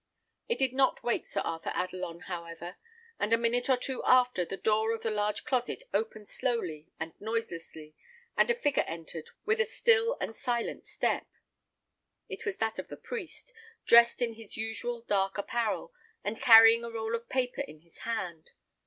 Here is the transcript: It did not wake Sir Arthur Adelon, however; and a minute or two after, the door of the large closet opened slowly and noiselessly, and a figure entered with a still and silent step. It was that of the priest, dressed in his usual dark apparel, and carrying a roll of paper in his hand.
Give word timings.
It 0.49 0.57
did 0.57 0.73
not 0.73 1.03
wake 1.03 1.27
Sir 1.27 1.41
Arthur 1.41 1.71
Adelon, 1.75 2.21
however; 2.21 2.77
and 3.19 3.31
a 3.31 3.37
minute 3.37 3.69
or 3.69 3.77
two 3.77 4.01
after, 4.03 4.43
the 4.43 4.57
door 4.57 4.95
of 4.95 5.03
the 5.03 5.11
large 5.11 5.43
closet 5.45 5.83
opened 5.93 6.27
slowly 6.27 6.87
and 6.99 7.13
noiselessly, 7.21 7.93
and 8.35 8.49
a 8.49 8.55
figure 8.55 8.81
entered 8.87 9.29
with 9.45 9.59
a 9.61 9.65
still 9.67 10.17
and 10.19 10.35
silent 10.35 10.87
step. 10.87 11.27
It 12.27 12.45
was 12.45 12.57
that 12.57 12.79
of 12.79 12.87
the 12.87 12.97
priest, 12.97 13.53
dressed 13.85 14.23
in 14.23 14.33
his 14.33 14.57
usual 14.57 15.01
dark 15.01 15.37
apparel, 15.37 15.93
and 16.23 16.41
carrying 16.41 16.83
a 16.83 16.89
roll 16.89 17.13
of 17.13 17.29
paper 17.29 17.61
in 17.61 17.81
his 17.81 17.99
hand. 17.99 18.53